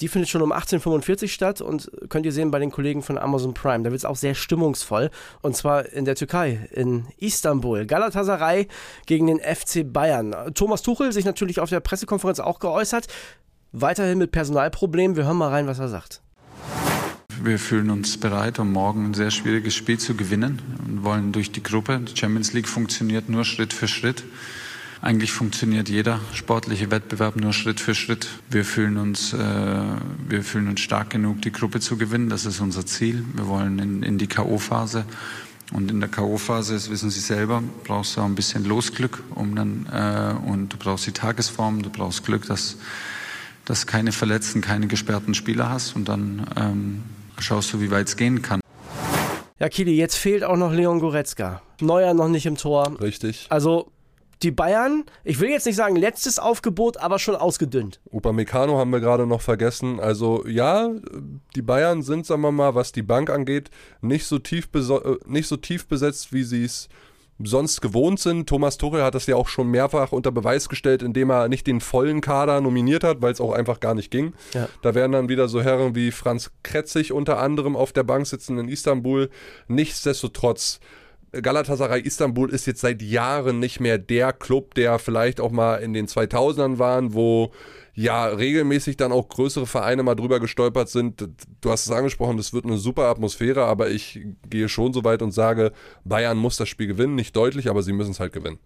Die 0.00 0.08
findet 0.08 0.28
schon 0.28 0.42
um 0.42 0.52
18.45 0.52 1.22
Uhr 1.22 1.28
statt 1.28 1.60
und 1.60 1.90
könnt 2.08 2.26
ihr 2.26 2.32
sehen 2.32 2.50
bei 2.50 2.58
den 2.58 2.70
Kollegen 2.70 3.02
von 3.02 3.16
Amazon 3.16 3.54
Prime. 3.54 3.84
Da 3.84 3.90
wird 3.90 3.98
es 3.98 4.04
auch 4.04 4.16
sehr 4.16 4.34
stimmungsvoll. 4.34 5.10
Und 5.40 5.56
zwar 5.56 5.92
in 5.92 6.04
der 6.04 6.16
Türkei, 6.16 6.68
in 6.72 7.06
Istanbul. 7.18 7.86
Galatasaray 7.86 8.66
gegen 9.06 9.28
den 9.28 9.38
FC 9.38 9.84
Bayern. 9.84 10.34
Thomas 10.54 10.82
Tuchel 10.82 11.12
sich 11.12 11.24
natürlich 11.24 11.60
auf 11.60 11.70
der 11.70 11.80
Pressekonferenz 11.80 12.40
auch 12.40 12.58
geäußert. 12.58 13.06
Weiterhin 13.72 14.18
mit 14.18 14.32
Personalproblemen. 14.32 15.16
Wir 15.16 15.24
hören 15.24 15.36
mal 15.36 15.50
rein, 15.50 15.66
was 15.66 15.78
er 15.78 15.88
sagt. 15.88 16.23
Wir 17.44 17.58
fühlen 17.58 17.90
uns 17.90 18.16
bereit, 18.16 18.58
um 18.58 18.72
morgen 18.72 19.04
ein 19.04 19.12
sehr 19.12 19.30
schwieriges 19.30 19.74
Spiel 19.74 19.98
zu 19.98 20.14
gewinnen 20.14 20.62
und 20.88 21.04
wollen 21.04 21.30
durch 21.30 21.52
die 21.52 21.62
Gruppe. 21.62 22.00
Die 22.00 22.16
Champions 22.16 22.54
League 22.54 22.66
funktioniert 22.66 23.28
nur 23.28 23.44
Schritt 23.44 23.74
für 23.74 23.86
Schritt. 23.86 24.24
Eigentlich 25.02 25.30
funktioniert 25.30 25.90
jeder 25.90 26.20
sportliche 26.32 26.90
Wettbewerb 26.90 27.36
nur 27.36 27.52
Schritt 27.52 27.80
für 27.80 27.94
Schritt. 27.94 28.28
Wir 28.48 28.64
fühlen 28.64 28.96
uns, 28.96 29.34
äh, 29.34 29.38
wir 30.26 30.42
fühlen 30.42 30.68
uns 30.68 30.80
stark 30.80 31.10
genug, 31.10 31.42
die 31.42 31.52
Gruppe 31.52 31.80
zu 31.80 31.98
gewinnen. 31.98 32.30
Das 32.30 32.46
ist 32.46 32.60
unser 32.60 32.86
Ziel. 32.86 33.22
Wir 33.34 33.46
wollen 33.46 33.78
in, 33.78 34.02
in 34.02 34.16
die 34.16 34.26
K.O.-Phase. 34.26 35.04
Und 35.70 35.90
in 35.90 36.00
der 36.00 36.08
K.O.-Phase, 36.08 36.72
das 36.72 36.88
wissen 36.88 37.10
Sie 37.10 37.20
selber, 37.20 37.62
brauchst 37.84 38.16
du 38.16 38.22
auch 38.22 38.24
ein 38.24 38.36
bisschen 38.36 38.64
Losglück, 38.64 39.22
um 39.34 39.54
dann, 39.54 39.84
äh, 39.92 40.34
und 40.50 40.72
du 40.72 40.78
brauchst 40.78 41.06
die 41.06 41.12
Tagesform, 41.12 41.82
du 41.82 41.90
brauchst 41.90 42.24
Glück, 42.24 42.46
dass, 42.46 42.78
dass 43.66 43.86
keine 43.86 44.12
verletzten, 44.12 44.62
keine 44.62 44.86
gesperrten 44.86 45.34
Spieler 45.34 45.68
hast. 45.68 45.94
Und 45.94 46.08
dann 46.08 46.46
ähm, 46.56 47.02
schaust 47.38 47.72
du, 47.72 47.80
wie 47.80 47.90
weit 47.90 48.08
es 48.08 48.16
gehen 48.16 48.42
kann. 48.42 48.60
Ja, 49.58 49.68
Kili, 49.68 49.96
jetzt 49.96 50.16
fehlt 50.16 50.44
auch 50.44 50.56
noch 50.56 50.72
Leon 50.72 51.00
Goretzka. 51.00 51.62
Neuer 51.80 52.12
noch 52.14 52.28
nicht 52.28 52.46
im 52.46 52.56
Tor. 52.56 53.00
Richtig. 53.00 53.46
Also 53.50 53.92
die 54.42 54.50
Bayern, 54.50 55.04
ich 55.22 55.40
will 55.40 55.48
jetzt 55.48 55.64
nicht 55.64 55.76
sagen 55.76 55.96
letztes 55.96 56.38
Aufgebot, 56.38 56.98
aber 56.98 57.18
schon 57.18 57.34
ausgedünnt. 57.34 58.00
Upamecano 58.10 58.76
haben 58.78 58.90
wir 58.90 59.00
gerade 59.00 59.26
noch 59.26 59.40
vergessen. 59.40 60.00
Also 60.00 60.46
ja, 60.46 60.90
die 61.56 61.62
Bayern 61.62 62.02
sind, 62.02 62.26
sagen 62.26 62.42
wir 62.42 62.52
mal, 62.52 62.74
was 62.74 62.92
die 62.92 63.02
Bank 63.02 63.30
angeht, 63.30 63.70
nicht 64.02 64.26
so 64.26 64.38
tief, 64.38 64.68
äh, 64.74 65.16
nicht 65.26 65.48
so 65.48 65.56
tief 65.56 65.86
besetzt, 65.86 66.32
wie 66.32 66.42
sie 66.42 66.64
es 66.64 66.88
sonst 67.42 67.80
gewohnt 67.80 68.20
sind. 68.20 68.48
Thomas 68.48 68.78
Tuchel 68.78 69.02
hat 69.02 69.14
das 69.14 69.26
ja 69.26 69.36
auch 69.36 69.48
schon 69.48 69.68
mehrfach 69.70 70.12
unter 70.12 70.30
Beweis 70.30 70.68
gestellt, 70.68 71.02
indem 71.02 71.30
er 71.30 71.48
nicht 71.48 71.66
den 71.66 71.80
vollen 71.80 72.20
Kader 72.20 72.60
nominiert 72.60 73.04
hat, 73.04 73.22
weil 73.22 73.32
es 73.32 73.40
auch 73.40 73.52
einfach 73.52 73.80
gar 73.80 73.94
nicht 73.94 74.10
ging. 74.10 74.34
Ja. 74.52 74.68
Da 74.82 74.94
werden 74.94 75.12
dann 75.12 75.28
wieder 75.28 75.48
so 75.48 75.62
Herren 75.62 75.94
wie 75.94 76.10
Franz 76.10 76.50
Kretzig 76.62 77.12
unter 77.12 77.38
anderem 77.38 77.76
auf 77.76 77.92
der 77.92 78.04
Bank 78.04 78.26
sitzen 78.26 78.58
in 78.58 78.68
Istanbul. 78.68 79.30
Nichtsdestotrotz 79.68 80.80
Galatasaray 81.42 82.00
Istanbul 82.00 82.50
ist 82.50 82.66
jetzt 82.66 82.80
seit 82.80 83.02
Jahren 83.02 83.58
nicht 83.58 83.80
mehr 83.80 83.98
der 83.98 84.32
Club, 84.32 84.74
der 84.74 84.98
vielleicht 84.98 85.40
auch 85.40 85.50
mal 85.50 85.76
in 85.76 85.92
den 85.92 86.06
2000ern 86.06 86.78
waren, 86.78 87.14
wo 87.14 87.50
ja 87.94 88.26
regelmäßig 88.26 88.96
dann 88.96 89.12
auch 89.12 89.28
größere 89.28 89.66
Vereine 89.66 90.02
mal 90.02 90.14
drüber 90.14 90.40
gestolpert 90.40 90.88
sind. 90.88 91.28
Du 91.60 91.70
hast 91.70 91.86
es 91.86 91.92
angesprochen, 91.92 92.36
das 92.36 92.52
wird 92.52 92.64
eine 92.64 92.76
super 92.76 93.04
Atmosphäre, 93.04 93.64
aber 93.64 93.90
ich 93.90 94.20
gehe 94.48 94.68
schon 94.68 94.92
so 94.92 95.04
weit 95.04 95.22
und 95.22 95.32
sage, 95.32 95.72
Bayern 96.04 96.36
muss 96.36 96.56
das 96.56 96.68
Spiel 96.68 96.88
gewinnen, 96.88 97.14
nicht 97.14 97.36
deutlich, 97.36 97.70
aber 97.70 97.82
sie 97.82 97.92
müssen 97.92 98.10
es 98.10 98.20
halt 98.20 98.32
gewinnen. 98.32 98.58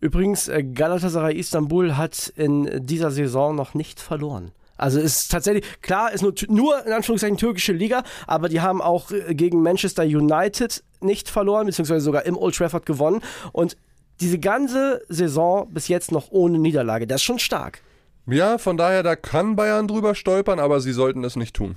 Übrigens, 0.00 0.48
äh, 0.48 0.62
Galatasaray 0.62 1.36
Istanbul 1.36 1.96
hat 1.96 2.32
in 2.36 2.86
dieser 2.86 3.10
Saison 3.10 3.54
noch 3.54 3.74
nicht 3.74 4.00
verloren. 4.00 4.52
Also 4.78 4.98
ist 4.98 5.30
tatsächlich, 5.30 5.64
klar, 5.82 6.12
ist 6.12 6.22
nur, 6.22 6.34
nur 6.48 6.84
in 6.86 6.92
Anführungszeichen 6.92 7.36
türkische 7.36 7.72
Liga, 7.72 8.02
aber 8.26 8.48
die 8.48 8.60
haben 8.60 8.80
auch 8.80 9.10
äh, 9.10 9.34
gegen 9.34 9.62
Manchester 9.62 10.02
United 10.02 10.82
nicht 11.00 11.28
verloren, 11.28 11.66
beziehungsweise 11.66 12.00
sogar 12.00 12.24
im 12.26 12.36
Old 12.36 12.56
Trafford 12.56 12.86
gewonnen. 12.86 13.22
Und 13.52 13.76
diese 14.20 14.38
ganze 14.38 15.02
Saison 15.08 15.68
bis 15.70 15.88
jetzt 15.88 16.10
noch 16.10 16.30
ohne 16.30 16.58
Niederlage, 16.58 17.06
das 17.06 17.16
ist 17.16 17.24
schon 17.24 17.38
stark. 17.38 17.82
Ja, 18.26 18.58
von 18.58 18.76
daher, 18.76 19.02
da 19.02 19.16
kann 19.16 19.56
Bayern 19.56 19.88
drüber 19.88 20.14
stolpern, 20.14 20.58
aber 20.58 20.80
sie 20.80 20.92
sollten 20.92 21.24
es 21.24 21.36
nicht 21.36 21.54
tun. 21.54 21.76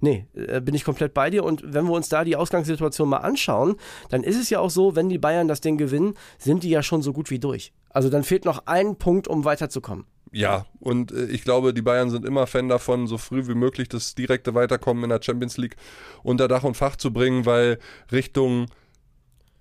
Nee, 0.00 0.26
äh, 0.34 0.60
bin 0.60 0.74
ich 0.74 0.84
komplett 0.84 1.14
bei 1.14 1.30
dir. 1.30 1.44
Und 1.44 1.62
wenn 1.64 1.84
wir 1.84 1.92
uns 1.92 2.08
da 2.08 2.24
die 2.24 2.36
Ausgangssituation 2.36 3.08
mal 3.08 3.18
anschauen, 3.18 3.76
dann 4.08 4.22
ist 4.22 4.36
es 4.40 4.50
ja 4.50 4.60
auch 4.60 4.70
so, 4.70 4.96
wenn 4.96 5.08
die 5.08 5.18
Bayern 5.18 5.48
das 5.48 5.60
Ding 5.60 5.76
gewinnen, 5.76 6.14
sind 6.38 6.62
die 6.62 6.70
ja 6.70 6.82
schon 6.82 7.02
so 7.02 7.12
gut 7.12 7.30
wie 7.30 7.38
durch. 7.38 7.72
Also 7.90 8.08
dann 8.08 8.24
fehlt 8.24 8.44
noch 8.44 8.66
ein 8.66 8.96
Punkt, 8.96 9.28
um 9.28 9.44
weiterzukommen. 9.44 10.06
Ja, 10.32 10.66
und 10.80 11.12
äh, 11.12 11.26
ich 11.26 11.44
glaube, 11.44 11.72
die 11.72 11.82
Bayern 11.82 12.10
sind 12.10 12.24
immer 12.24 12.46
Fan 12.46 12.68
davon, 12.68 13.06
so 13.06 13.16
früh 13.16 13.46
wie 13.46 13.54
möglich 13.54 13.88
das 13.88 14.14
direkte 14.14 14.54
Weiterkommen 14.54 15.04
in 15.04 15.10
der 15.10 15.22
Champions 15.22 15.56
League 15.56 15.76
unter 16.22 16.48
Dach 16.48 16.64
und 16.64 16.76
Fach 16.76 16.96
zu 16.96 17.12
bringen, 17.12 17.46
weil 17.46 17.78
Richtung 18.10 18.66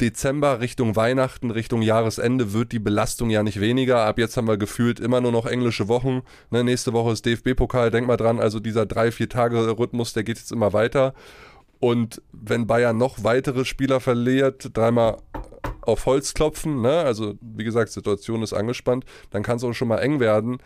Dezember 0.01 0.59
Richtung 0.59 0.95
Weihnachten, 0.95 1.51
Richtung 1.51 1.81
Jahresende 1.81 2.51
wird 2.51 2.71
die 2.71 2.79
Belastung 2.79 3.29
ja 3.29 3.43
nicht 3.43 3.61
weniger. 3.61 4.05
Ab 4.05 4.19
jetzt 4.19 4.35
haben 4.35 4.47
wir 4.47 4.57
gefühlt 4.57 4.99
immer 4.99 5.21
nur 5.21 5.31
noch 5.31 5.45
englische 5.45 5.87
Wochen. 5.87 6.21
Ne, 6.49 6.63
nächste 6.63 6.91
Woche 6.91 7.13
ist 7.13 7.25
DFB-Pokal, 7.25 7.91
denk 7.91 8.05
mal 8.05 8.17
dran, 8.17 8.39
also 8.39 8.59
dieser 8.59 8.85
drei, 8.85 9.11
vier 9.11 9.29
Tage 9.29 9.77
Rhythmus, 9.77 10.13
der 10.13 10.23
geht 10.23 10.37
jetzt 10.37 10.51
immer 10.51 10.73
weiter. 10.73 11.13
Und 11.79 12.21
wenn 12.31 12.67
Bayern 12.67 12.97
noch 12.97 13.23
weitere 13.23 13.63
Spieler 13.63 13.99
verliert, 13.99 14.71
dreimal 14.73 15.17
auf 15.81 16.05
Holz 16.05 16.33
klopfen, 16.33 16.81
ne? 16.81 16.99
also 17.01 17.35
wie 17.41 17.63
gesagt, 17.63 17.91
Situation 17.91 18.43
ist 18.43 18.53
angespannt, 18.53 19.05
dann 19.29 19.43
kann 19.43 19.57
es 19.57 19.63
auch 19.63 19.73
schon 19.73 19.87
mal 19.87 19.99
eng 19.99 20.19
werden. 20.19 20.57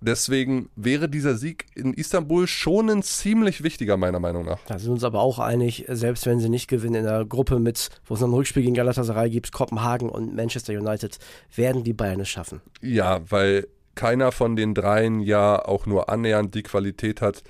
Deswegen 0.00 0.68
wäre 0.76 1.08
dieser 1.08 1.36
Sieg 1.36 1.66
in 1.74 1.94
Istanbul 1.94 2.46
schon 2.46 2.90
ein 2.90 3.02
ziemlich 3.02 3.62
wichtiger, 3.62 3.96
meiner 3.96 4.20
Meinung 4.20 4.44
nach. 4.44 4.58
Da 4.66 4.78
sind 4.78 4.88
wir 4.88 4.92
uns 4.94 5.04
aber 5.04 5.20
auch 5.20 5.38
einig, 5.38 5.86
selbst 5.88 6.26
wenn 6.26 6.40
sie 6.40 6.50
nicht 6.50 6.68
gewinnen 6.68 6.96
in 6.96 7.04
der 7.04 7.24
Gruppe 7.24 7.58
mit, 7.58 7.88
wo 8.04 8.14
es 8.14 8.20
noch 8.20 8.28
ein 8.28 8.34
Rückspiel 8.34 8.62
gegen 8.62 8.74
Galatasaray 8.74 9.30
gibt, 9.30 9.52
Kopenhagen 9.52 10.10
und 10.10 10.34
Manchester 10.34 10.74
United, 10.74 11.18
werden 11.54 11.84
die 11.84 11.94
Bayern 11.94 12.20
es 12.20 12.28
schaffen. 12.28 12.60
Ja, 12.82 13.20
weil 13.30 13.66
keiner 13.94 14.32
von 14.32 14.56
den 14.56 14.74
dreien 14.74 15.20
ja 15.20 15.64
auch 15.64 15.86
nur 15.86 16.08
annähernd 16.08 16.54
die 16.54 16.62
Qualität 16.62 17.20
hat, 17.20 17.42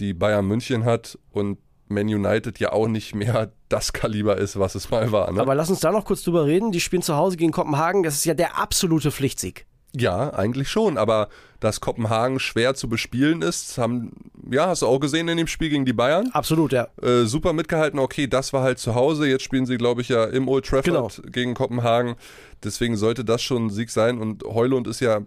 die 0.00 0.14
Bayern 0.14 0.46
München 0.46 0.84
hat 0.84 1.18
und 1.30 1.58
Man 1.88 2.08
United 2.08 2.58
ja 2.58 2.72
auch 2.72 2.88
nicht 2.88 3.14
mehr 3.14 3.52
das 3.68 3.92
Kaliber 3.92 4.36
ist, 4.36 4.58
was 4.58 4.74
es 4.74 4.90
mal 4.90 5.12
war. 5.12 5.32
Ne? 5.32 5.40
Aber 5.40 5.54
lass 5.54 5.70
uns 5.70 5.80
da 5.80 5.92
noch 5.92 6.04
kurz 6.04 6.22
drüber 6.22 6.46
reden. 6.46 6.72
Die 6.72 6.80
spielen 6.80 7.02
zu 7.02 7.16
Hause 7.16 7.36
gegen 7.36 7.52
Kopenhagen. 7.52 8.02
Das 8.02 8.14
ist 8.14 8.24
ja 8.24 8.34
der 8.34 8.58
absolute 8.58 9.10
Pflichtsieg. 9.10 9.65
Ja, 9.94 10.32
eigentlich 10.34 10.68
schon, 10.68 10.98
aber 10.98 11.28
dass 11.60 11.80
Kopenhagen 11.80 12.38
schwer 12.38 12.74
zu 12.74 12.88
bespielen 12.88 13.40
ist, 13.40 13.78
haben, 13.78 14.12
ja, 14.50 14.66
hast 14.66 14.82
du 14.82 14.86
auch 14.86 14.98
gesehen 14.98 15.28
in 15.28 15.38
dem 15.38 15.46
Spiel 15.46 15.70
gegen 15.70 15.86
die 15.86 15.94
Bayern? 15.94 16.28
Absolut, 16.32 16.72
ja. 16.72 16.88
Äh, 17.02 17.24
super 17.24 17.52
mitgehalten, 17.54 17.98
okay, 17.98 18.26
das 18.26 18.52
war 18.52 18.62
halt 18.62 18.78
zu 18.78 18.94
Hause, 18.94 19.26
jetzt 19.26 19.42
spielen 19.42 19.64
sie, 19.64 19.78
glaube 19.78 20.02
ich, 20.02 20.10
ja 20.10 20.24
im 20.24 20.48
Old 20.48 20.66
Trafford 20.66 20.84
genau. 20.84 21.30
gegen 21.30 21.54
Kopenhagen, 21.54 22.16
deswegen 22.62 22.96
sollte 22.96 23.24
das 23.24 23.42
schon 23.42 23.66
ein 23.66 23.70
Sieg 23.70 23.90
sein. 23.90 24.18
Und 24.18 24.44
Heulund 24.44 24.86
ist 24.86 25.00
ja 25.00 25.20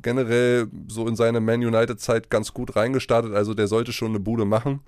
generell 0.00 0.68
so 0.88 1.06
in 1.06 1.16
seine 1.16 1.40
Man 1.40 1.60
United-Zeit 1.60 2.30
ganz 2.30 2.54
gut 2.54 2.76
reingestartet, 2.76 3.34
also 3.34 3.52
der 3.52 3.66
sollte 3.66 3.92
schon 3.92 4.08
eine 4.08 4.20
Bude 4.20 4.46
machen, 4.46 4.80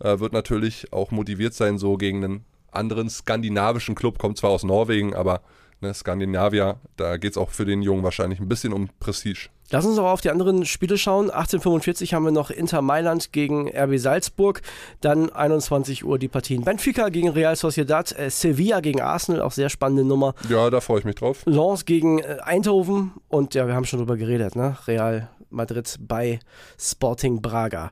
äh, 0.00 0.18
wird 0.18 0.32
natürlich 0.32 0.92
auch 0.92 1.10
motiviert 1.10 1.52
sein, 1.52 1.76
so 1.76 1.98
gegen 1.98 2.24
einen 2.24 2.44
anderen 2.70 3.10
skandinavischen 3.10 3.94
Club, 3.94 4.18
kommt 4.18 4.38
zwar 4.38 4.50
aus 4.50 4.64
Norwegen, 4.64 5.14
aber 5.14 5.42
ne, 5.80 5.94
Skandinavier, 5.94 6.76
da 6.96 7.16
geht 7.16 7.32
es 7.32 7.38
auch 7.38 7.50
für 7.50 7.64
den 7.64 7.82
Jungen 7.82 8.02
wahrscheinlich 8.02 8.40
ein 8.40 8.48
bisschen 8.48 8.72
um 8.72 8.88
Prestige. 9.00 9.48
Lass 9.70 9.84
uns 9.84 9.98
aber 9.98 10.12
auf 10.12 10.22
die 10.22 10.30
anderen 10.30 10.64
Spiele 10.64 10.96
schauen. 10.96 11.24
1845 11.30 12.14
haben 12.14 12.24
wir 12.24 12.30
noch 12.30 12.50
Inter 12.50 12.80
Mailand 12.80 13.32
gegen 13.32 13.68
RB 13.68 13.98
Salzburg. 13.98 14.62
Dann 15.02 15.30
21 15.30 16.04
Uhr 16.04 16.18
die 16.18 16.28
Partien 16.28 16.64
Benfica 16.64 17.10
gegen 17.10 17.28
Real 17.28 17.54
Sociedad, 17.54 18.18
äh, 18.18 18.30
Sevilla 18.30 18.80
gegen 18.80 19.02
Arsenal, 19.02 19.42
auch 19.42 19.52
sehr 19.52 19.68
spannende 19.68 20.04
Nummer. 20.04 20.34
Ja, 20.48 20.70
da 20.70 20.80
freue 20.80 21.00
ich 21.00 21.04
mich 21.04 21.16
drauf. 21.16 21.42
Lens 21.44 21.84
gegen 21.84 22.20
äh, 22.20 22.38
Eindhoven 22.42 23.12
und 23.28 23.54
ja, 23.54 23.66
wir 23.66 23.74
haben 23.74 23.84
schon 23.84 23.98
drüber 23.98 24.16
geredet, 24.16 24.56
ne? 24.56 24.78
Real 24.86 25.28
Madrid 25.50 25.96
bei 26.00 26.40
Sporting 26.78 27.42
Braga. 27.42 27.90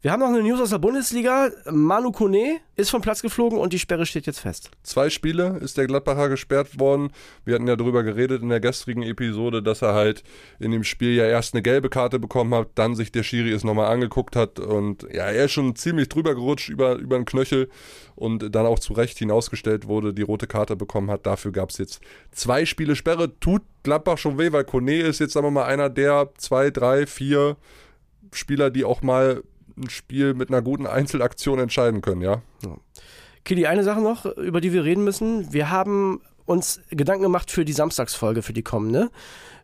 Wir 0.00 0.12
haben 0.12 0.20
noch 0.20 0.28
eine 0.28 0.44
News 0.44 0.60
aus 0.60 0.70
der 0.70 0.78
Bundesliga. 0.78 1.50
Manu 1.72 2.12
Kone 2.12 2.60
ist 2.76 2.88
vom 2.88 3.02
Platz 3.02 3.20
geflogen 3.20 3.58
und 3.58 3.72
die 3.72 3.80
Sperre 3.80 4.06
steht 4.06 4.26
jetzt 4.26 4.38
fest. 4.38 4.70
Zwei 4.84 5.10
Spiele 5.10 5.58
ist 5.60 5.76
der 5.76 5.88
Gladbacher 5.88 6.28
gesperrt 6.28 6.78
worden. 6.78 7.10
Wir 7.44 7.56
hatten 7.56 7.66
ja 7.66 7.74
darüber 7.74 8.04
geredet 8.04 8.40
in 8.40 8.48
der 8.48 8.60
gestrigen 8.60 9.02
Episode, 9.02 9.60
dass 9.60 9.82
er 9.82 9.94
halt 9.94 10.22
in 10.60 10.70
dem 10.70 10.84
Spiel 10.84 11.14
ja 11.14 11.26
erst 11.26 11.52
eine 11.52 11.62
gelbe 11.62 11.88
Karte 11.88 12.20
bekommen 12.20 12.54
hat, 12.54 12.68
dann 12.76 12.94
sich 12.94 13.10
der 13.10 13.24
Schiri 13.24 13.50
es 13.50 13.64
nochmal 13.64 13.92
angeguckt 13.92 14.36
hat 14.36 14.60
und 14.60 15.02
ja, 15.12 15.24
er 15.24 15.46
ist 15.46 15.52
schon 15.52 15.74
ziemlich 15.74 16.08
drüber 16.08 16.36
gerutscht 16.36 16.68
über, 16.68 16.94
über 16.94 17.16
den 17.16 17.24
Knöchel 17.24 17.68
und 18.14 18.54
dann 18.54 18.66
auch 18.66 18.78
zu 18.78 18.92
Recht 18.92 19.18
hinausgestellt 19.18 19.88
wurde, 19.88 20.14
die 20.14 20.22
rote 20.22 20.46
Karte 20.46 20.76
bekommen 20.76 21.10
hat. 21.10 21.26
Dafür 21.26 21.50
gab 21.50 21.70
es 21.70 21.78
jetzt 21.78 22.00
zwei 22.30 22.66
Spiele 22.66 22.94
Sperre. 22.94 23.36
Tut 23.40 23.62
Gladbach 23.82 24.18
schon 24.18 24.38
weh, 24.38 24.52
weil 24.52 24.62
Kone 24.62 25.00
ist 25.00 25.18
jetzt, 25.18 25.32
sagen 25.32 25.46
wir 25.46 25.50
mal, 25.50 25.64
einer 25.64 25.90
der 25.90 26.30
zwei, 26.38 26.70
drei, 26.70 27.04
vier 27.08 27.56
Spieler, 28.32 28.70
die 28.70 28.84
auch 28.84 29.02
mal 29.02 29.42
ein 29.78 29.90
Spiel 29.90 30.34
mit 30.34 30.50
einer 30.50 30.62
guten 30.62 30.86
Einzelaktion 30.86 31.58
entscheiden 31.58 32.00
können, 32.00 32.22
ja. 32.22 32.42
ja. 32.64 32.76
Kili, 33.44 33.66
eine 33.66 33.84
Sache 33.84 34.00
noch, 34.00 34.26
über 34.26 34.60
die 34.60 34.72
wir 34.72 34.84
reden 34.84 35.04
müssen. 35.04 35.52
Wir 35.52 35.70
haben 35.70 36.20
uns 36.44 36.80
Gedanken 36.90 37.22
gemacht 37.22 37.50
für 37.50 37.64
die 37.64 37.72
Samstagsfolge, 37.72 38.42
für 38.42 38.52
die 38.52 38.62
kommende. 38.62 39.10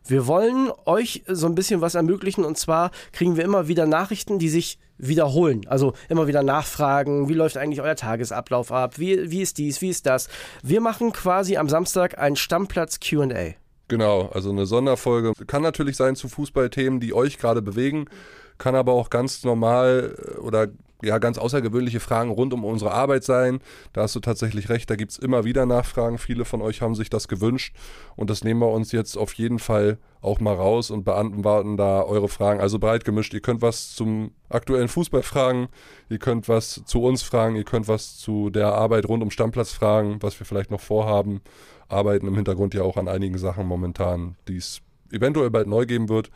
Wir 0.07 0.27
wollen 0.27 0.71
euch 0.85 1.23
so 1.27 1.47
ein 1.47 1.55
bisschen 1.55 1.81
was 1.81 1.95
ermöglichen 1.95 2.45
und 2.45 2.57
zwar 2.57 2.91
kriegen 3.11 3.37
wir 3.37 3.43
immer 3.43 3.67
wieder 3.67 3.87
Nachrichten, 3.87 4.37
die 4.37 4.49
sich 4.49 4.77
wiederholen. 4.97 5.61
Also 5.67 5.93
immer 6.09 6.27
wieder 6.27 6.43
nachfragen, 6.43 7.27
wie 7.27 7.33
läuft 7.33 7.57
eigentlich 7.57 7.81
euer 7.81 7.95
Tagesablauf 7.95 8.71
ab, 8.71 8.99
wie, 8.99 9.31
wie 9.31 9.41
ist 9.41 9.57
dies, 9.57 9.81
wie 9.81 9.89
ist 9.89 10.05
das. 10.05 10.29
Wir 10.61 10.79
machen 10.79 11.11
quasi 11.11 11.57
am 11.57 11.69
Samstag 11.69 12.19
ein 12.19 12.35
Stammplatz 12.35 12.99
QA. 12.99 13.55
Genau, 13.87 14.29
also 14.29 14.51
eine 14.51 14.65
Sonderfolge. 14.65 15.33
Kann 15.47 15.61
natürlich 15.61 15.97
sein 15.97 16.15
zu 16.15 16.27
Fußballthemen, 16.27 16.99
die 16.99 17.13
euch 17.13 17.37
gerade 17.37 17.61
bewegen 17.61 18.05
kann 18.57 18.75
aber 18.75 18.93
auch 18.93 19.09
ganz 19.09 19.43
normal 19.43 20.15
äh, 20.17 20.39
oder 20.39 20.67
ja, 21.03 21.17
ganz 21.19 21.37
außergewöhnliche 21.37 21.99
Fragen 21.99 22.29
rund 22.31 22.53
um 22.53 22.63
unsere 22.63 22.91
Arbeit 22.91 23.23
sein. 23.23 23.59
Da 23.93 24.01
hast 24.01 24.15
du 24.15 24.19
tatsächlich 24.19 24.69
recht, 24.69 24.89
da 24.89 24.95
gibt 24.95 25.11
es 25.11 25.17
immer 25.17 25.43
wieder 25.43 25.65
Nachfragen. 25.65 26.17
Viele 26.17 26.45
von 26.45 26.61
euch 26.61 26.81
haben 26.81 26.95
sich 26.95 27.09
das 27.09 27.27
gewünscht 27.27 27.75
und 28.15 28.29
das 28.29 28.43
nehmen 28.43 28.61
wir 28.61 28.69
uns 28.69 28.91
jetzt 28.91 29.17
auf 29.17 29.33
jeden 29.33 29.59
Fall 29.59 29.99
auch 30.21 30.39
mal 30.39 30.55
raus 30.55 30.89
und 30.91 31.03
beantworten 31.03 31.77
da 31.77 32.01
eure 32.01 32.29
Fragen. 32.29 32.59
Also 32.59 32.79
breit 32.79 33.05
gemischt. 33.05 33.33
Ihr 33.33 33.41
könnt 33.41 33.61
was 33.61 33.93
zum 33.93 34.31
aktuellen 34.49 34.87
Fußball 34.87 35.21
fragen, 35.21 35.67
ihr 36.09 36.17
könnt 36.17 36.49
was 36.49 36.81
zu 36.85 37.03
uns 37.03 37.21
fragen, 37.21 37.55
ihr 37.55 37.65
könnt 37.65 37.87
was 37.87 38.17
zu 38.17 38.49
der 38.49 38.73
Arbeit 38.73 39.07
rund 39.07 39.21
um 39.21 39.31
Stammplatz 39.31 39.71
fragen, 39.71 40.17
was 40.21 40.39
wir 40.39 40.45
vielleicht 40.45 40.71
noch 40.71 40.81
vorhaben. 40.81 41.41
Arbeiten 41.87 42.25
im 42.25 42.35
Hintergrund 42.35 42.73
ja 42.73 42.81
auch 42.81 42.97
an 42.97 43.07
einigen 43.07 43.37
Sachen 43.37 43.67
momentan, 43.67 44.37
die 44.47 44.57
es 44.57 44.81
eventuell 45.11 45.51
bald 45.51 45.67
neu 45.67 45.85
geben 45.85 46.09
wird. 46.09 46.31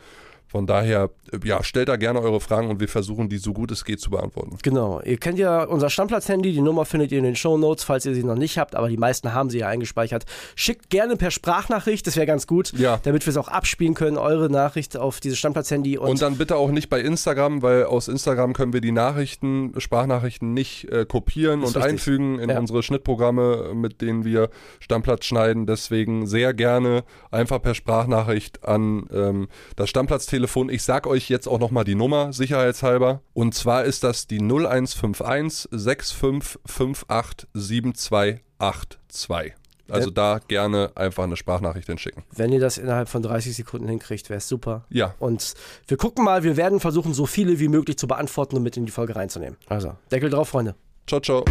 Von 0.50 0.66
daher, 0.66 1.10
ja, 1.44 1.62
stellt 1.62 1.88
da 1.88 1.94
gerne 1.94 2.20
eure 2.20 2.40
Fragen 2.40 2.70
und 2.70 2.80
wir 2.80 2.88
versuchen, 2.88 3.28
die 3.28 3.38
so 3.38 3.52
gut 3.52 3.70
es 3.70 3.84
geht 3.84 4.00
zu 4.00 4.10
beantworten. 4.10 4.58
Genau. 4.64 5.00
Ihr 5.02 5.16
kennt 5.16 5.38
ja 5.38 5.62
unser 5.62 5.90
Stammplatz-Handy. 5.90 6.50
Die 6.50 6.60
Nummer 6.60 6.84
findet 6.84 7.12
ihr 7.12 7.18
in 7.18 7.24
den 7.24 7.36
Show 7.36 7.56
Notes, 7.56 7.84
falls 7.84 8.04
ihr 8.04 8.16
sie 8.16 8.24
noch 8.24 8.34
nicht 8.34 8.58
habt. 8.58 8.74
Aber 8.74 8.88
die 8.88 8.96
meisten 8.96 9.32
haben 9.32 9.48
sie 9.48 9.60
ja 9.60 9.68
eingespeichert. 9.68 10.24
Schickt 10.56 10.90
gerne 10.90 11.14
per 11.14 11.30
Sprachnachricht, 11.30 12.04
das 12.04 12.16
wäre 12.16 12.26
ganz 12.26 12.48
gut, 12.48 12.72
ja. 12.72 12.98
damit 13.04 13.26
wir 13.26 13.30
es 13.30 13.36
auch 13.36 13.46
abspielen 13.46 13.94
können, 13.94 14.18
eure 14.18 14.50
Nachricht 14.50 14.96
auf 14.96 15.20
dieses 15.20 15.38
Stammplatz-Handy. 15.38 15.98
Und, 15.98 16.10
und, 16.10 16.20
dann 16.20 16.36
bitte 16.36 16.56
auch 16.56 16.72
nicht 16.72 16.88
bei 16.88 17.00
Instagram, 17.00 17.62
weil 17.62 17.84
aus 17.84 18.08
Instagram 18.08 18.52
können 18.52 18.72
wir 18.72 18.80
die 18.80 18.90
Nachrichten, 18.90 19.74
Sprachnachrichten 19.76 20.52
nicht 20.52 20.90
äh, 20.90 21.06
kopieren 21.06 21.60
und 21.60 21.76
richtig. 21.76 21.84
einfügen 21.84 22.40
in 22.40 22.50
ja. 22.50 22.58
unsere 22.58 22.82
Schnittprogramme, 22.82 23.70
mit 23.74 24.00
denen 24.00 24.24
wir 24.24 24.50
Stammplatz 24.80 25.26
schneiden. 25.26 25.66
Deswegen 25.66 26.26
sehr 26.26 26.54
gerne 26.54 27.04
einfach 27.30 27.62
per 27.62 27.76
Sprachnachricht 27.76 28.64
an 28.64 29.06
ähm, 29.12 29.46
das 29.76 29.88
Stammplatz-Telefon 29.90 30.39
Telefon. 30.40 30.70
Ich 30.70 30.84
sag 30.84 31.06
euch 31.06 31.28
jetzt 31.28 31.46
auch 31.46 31.58
nochmal 31.58 31.84
die 31.84 31.94
Nummer, 31.94 32.32
sicherheitshalber. 32.32 33.20
Und 33.34 33.54
zwar 33.54 33.84
ist 33.84 34.04
das 34.04 34.26
die 34.26 34.40
0151 34.40 35.68
6558 35.70 37.46
7282. 37.52 39.54
Also 39.90 40.08
da 40.08 40.40
gerne 40.46 40.92
einfach 40.94 41.24
eine 41.24 41.36
Sprachnachricht 41.36 41.88
hinschicken. 41.88 42.22
Wenn 42.34 42.52
ihr 42.52 42.60
das 42.60 42.78
innerhalb 42.78 43.10
von 43.10 43.22
30 43.22 43.54
Sekunden 43.54 43.88
hinkriegt, 43.88 44.30
wäre 44.30 44.38
es 44.38 44.48
super. 44.48 44.86
Ja. 44.88 45.14
Und 45.18 45.52
wir 45.88 45.98
gucken 45.98 46.24
mal, 46.24 46.42
wir 46.42 46.56
werden 46.56 46.80
versuchen, 46.80 47.12
so 47.12 47.26
viele 47.26 47.58
wie 47.58 47.68
möglich 47.68 47.98
zu 47.98 48.06
beantworten 48.06 48.56
und 48.56 48.62
mit 48.62 48.78
in 48.78 48.86
die 48.86 48.92
Folge 48.92 49.16
reinzunehmen. 49.16 49.58
Also, 49.66 49.94
Deckel 50.10 50.30
drauf, 50.30 50.48
Freunde. 50.48 50.74
Ciao, 51.06 51.20
ciao. 51.20 51.44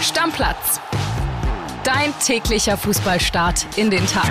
Stammplatz. 0.00 0.80
Dein 1.82 2.14
täglicher 2.24 2.76
Fußballstart 2.76 3.66
in 3.78 3.90
den 3.90 4.06
Tag. 4.06 4.30